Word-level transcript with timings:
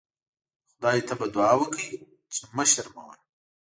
خدای 0.69 0.99
ته 1.07 1.13
به 1.19 1.25
دوعا 1.33 1.53
وکړئ 1.59 1.87
چې 2.33 2.41
مه 2.55 2.63
شرموه. 2.71 3.15